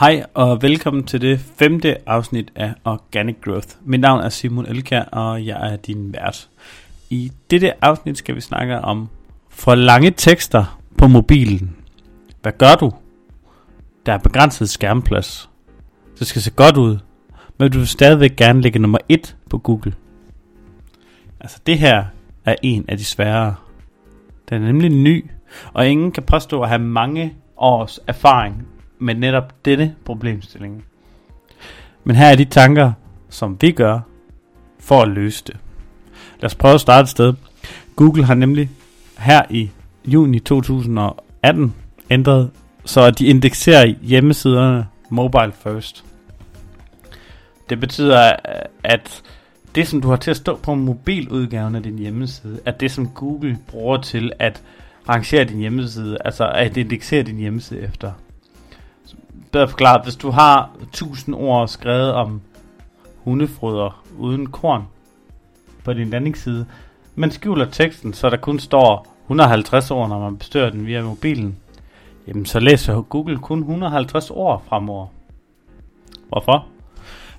[0.00, 3.68] Hej og velkommen til det femte afsnit af Organic Growth.
[3.84, 6.48] Mit navn er Simon Elkær, og jeg er din vært.
[7.10, 9.08] I dette afsnit skal vi snakke om
[9.48, 11.76] for lange tekster på mobilen.
[12.42, 12.92] Hvad gør du?
[14.06, 15.50] Der er begrænset skærmplads.
[16.18, 16.98] Det skal se godt ud,
[17.58, 19.94] men du vil stadigvæk gerne ligge nummer 1 på Google.
[21.40, 22.04] Altså det her
[22.44, 23.54] er en af de svære.
[24.48, 25.30] Den er nemlig ny,
[25.72, 28.66] og ingen kan påstå at have mange års erfaring
[28.98, 30.84] med netop denne problemstilling.
[32.04, 32.92] Men her er de tanker,
[33.28, 34.00] som vi gør
[34.80, 35.56] for at løse det.
[36.40, 37.34] Lad os prøve at starte et sted.
[37.96, 38.70] Google har nemlig
[39.18, 39.70] her i
[40.04, 41.74] juni 2018
[42.10, 42.50] ændret,
[42.84, 46.04] så at de indekserer hjemmesiderne mobile first.
[47.70, 48.32] Det betyder,
[48.84, 49.22] at
[49.74, 53.08] det, som du har til at stå på mobiludgaven af din hjemmeside, er det, som
[53.08, 54.62] Google bruger til at
[55.08, 58.12] rangere din hjemmeside, altså at indeksere din hjemmeside efter
[59.52, 62.40] bedre forklaret, hvis du har 1000 ord skrevet om
[63.24, 64.84] hundefrøder uden korn
[65.84, 66.66] på din landingsside,
[67.14, 71.56] men skjuler teksten, så der kun står 150 ord, når man bestører den via mobilen,
[72.26, 75.06] jamen så læser Google kun 150 ord fremover.
[76.28, 76.66] Hvorfor?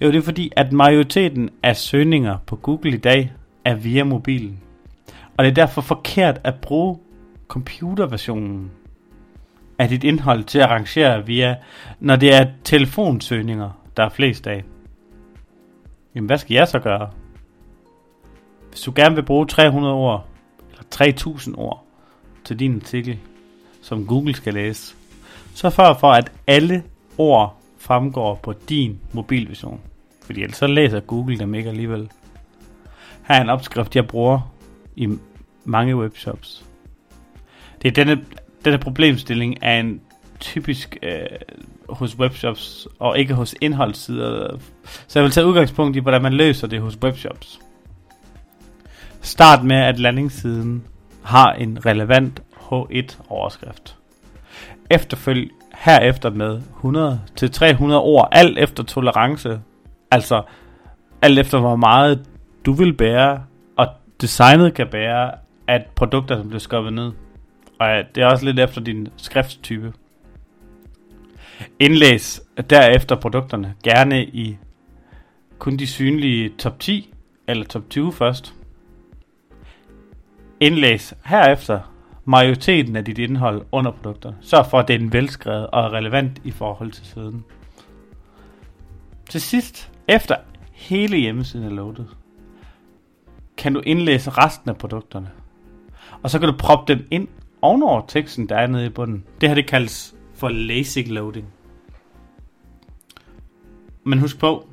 [0.00, 3.32] Jo, det er fordi, at majoriteten af søgninger på Google i dag
[3.64, 4.60] er via mobilen.
[5.36, 6.98] Og det er derfor forkert at bruge
[7.48, 8.70] computerversionen
[9.78, 11.56] af dit indhold til at rangere via,
[12.00, 14.64] når det er telefonsøgninger, der er flest af.
[16.14, 17.10] Jamen, hvad skal jeg så gøre?
[18.70, 20.26] Hvis du gerne vil bruge 300 ord,
[20.70, 21.84] eller 3000 ord,
[22.44, 23.18] til din artikel,
[23.82, 24.94] som Google skal læse,
[25.54, 26.82] så for for, at alle
[27.18, 29.80] ord fremgår på din mobilvision.
[30.24, 32.10] Fordi ellers så læser Google dem ikke alligevel.
[33.22, 34.52] Her er en opskrift, jeg bruger
[34.96, 35.08] i
[35.64, 36.64] mange webshops.
[37.82, 38.24] Det er denne,
[38.64, 40.00] denne problemstilling er en
[40.40, 41.26] typisk øh,
[41.88, 44.58] hos webshops, og ikke hos indholdssider.
[45.06, 47.60] Så jeg vil tage udgangspunkt i, hvordan man løser det hos webshops.
[49.20, 50.84] Start med, at landingssiden
[51.22, 53.96] har en relevant H1-overskrift.
[54.90, 56.60] Efterfølg herefter med
[57.80, 59.60] 100-300 ord, alt efter tolerance,
[60.10, 60.42] altså
[61.22, 62.26] alt efter hvor meget
[62.66, 63.42] du vil bære,
[63.76, 63.86] og
[64.20, 65.30] designet kan bære,
[65.66, 67.12] at produkter, som bliver skubbet ned.
[67.84, 69.92] Og øh, det er også lidt efter din skriftstype.
[71.78, 74.58] Indlæs derefter produkterne, gerne i
[75.58, 77.14] kun de synlige top 10
[77.48, 78.54] eller top 20 først.
[80.60, 81.80] Indlæs herefter
[82.24, 84.36] majoriteten af dit indhold under produkterne.
[84.40, 87.44] Sørg for, at det er velskrevet og relevant i forhold til siden.
[89.30, 90.36] Til sidst, efter
[90.72, 92.08] hele hjemmesiden er loadet,
[93.56, 95.30] kan du indlæse resten af produkterne.
[96.22, 97.28] Og så kan du proppe dem ind
[97.64, 99.24] ovenover teksten, der er nede i bunden.
[99.40, 101.46] Det her det kaldes for lazy loading.
[104.04, 104.68] Men husk på,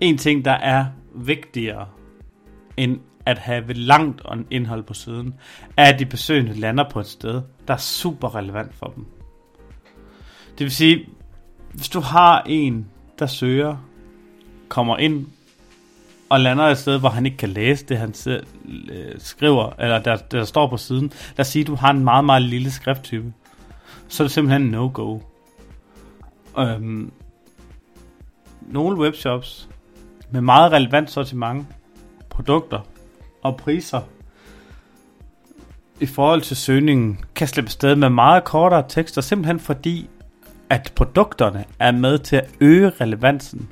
[0.00, 1.86] en ting, der er vigtigere
[2.76, 5.34] end at have langt indhold på siden,
[5.76, 9.06] er, at de besøgende lander på et sted, der er super relevant for dem.
[10.58, 11.08] Det vil sige,
[11.72, 12.86] hvis du har en,
[13.18, 13.76] der søger,
[14.68, 15.26] kommer ind
[16.28, 18.46] og lander et sted, hvor han ikke kan læse det, han selv,
[18.90, 21.12] øh, skriver, eller der, der står på siden.
[21.36, 23.32] Lad os sige, at du har en meget, meget lille skrifttype.
[24.08, 25.18] Så er det simpelthen no-go.
[26.58, 27.12] Øhm,
[28.60, 29.68] nogle webshops
[30.30, 31.66] med meget relevant sortiment,
[32.30, 32.80] produkter
[33.42, 34.00] og priser
[36.00, 40.08] i forhold til søgningen kan slippe sted med meget kortere tekster, simpelthen fordi,
[40.70, 43.68] at produkterne er med til at øge relevansen.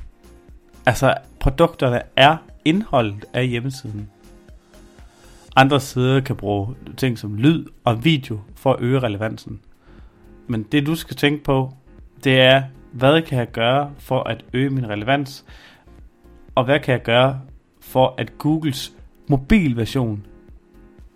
[0.87, 4.11] Altså, produkterne er indholdet af hjemmesiden.
[5.57, 9.61] Andre sider kan bruge ting som lyd og video for at øge relevansen.
[10.47, 11.73] Men det du skal tænke på,
[12.25, 12.63] det er,
[12.93, 15.45] hvad kan jeg gøre for at øge min relevans?
[16.55, 17.41] Og hvad kan jeg gøre
[17.81, 18.93] for at Googles
[19.29, 20.27] mobilversion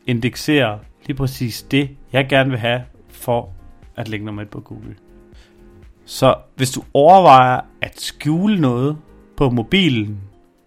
[0.06, 3.52] indekserer lige præcis det, jeg gerne vil have for
[3.96, 4.96] at lægge nummer et på Google.
[6.04, 8.96] Så hvis du overvejer at skjule noget
[9.38, 10.20] på mobilen,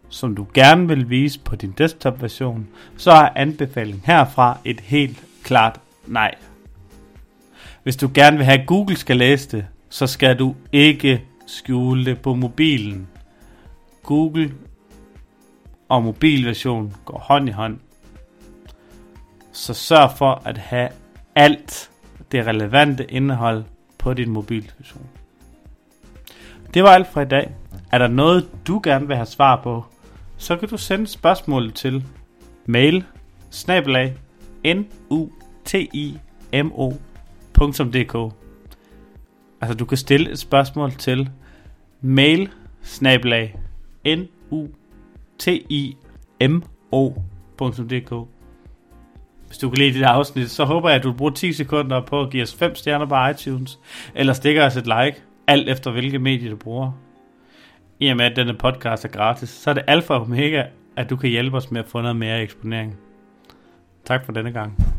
[0.10, 5.80] som du gerne vil vise på din desktop-version, så er anbefalingen herfra et helt klart
[6.08, 6.36] nej.
[7.84, 12.06] Hvis du gerne vil have, at Google skal læse det, så skal du ikke skjule
[12.06, 13.08] det på mobilen.
[14.04, 14.54] Google
[15.90, 17.80] og mobilversion går hånd i hånd.
[19.52, 20.90] Så sørg for at have
[21.36, 21.90] alt
[22.32, 23.64] det relevante indhold
[23.98, 25.10] på din mobilversion.
[26.74, 27.56] Det var alt for i dag.
[27.92, 29.86] Er der noget, du gerne vil have svar på,
[30.38, 32.04] så kan du sende spørgsmål til
[32.66, 33.06] mail
[33.50, 34.16] snabelag
[34.64, 35.76] nutimo.dk
[39.62, 41.30] Altså, du kan stille et spørgsmål til
[42.02, 42.50] mail
[42.82, 43.60] snablag
[44.06, 44.68] n u
[45.40, 45.98] t i
[46.42, 48.28] m o.dk
[49.48, 52.22] Hvis du kan lide det afsnit, så håber jeg, at du bruger 10 sekunder på
[52.22, 53.80] at give os 5 stjerner på iTunes,
[54.16, 56.92] eller stikker os et like, alt efter hvilke medie du bruger.
[58.02, 60.64] I og med, at denne podcast er gratis, så er det alfa og omega,
[60.96, 62.98] at du kan hjælpe os med at få noget mere eksponering.
[64.06, 64.91] Tak for denne gang.